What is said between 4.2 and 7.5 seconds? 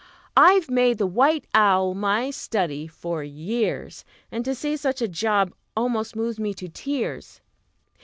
And to see such a job almost moves me to tears!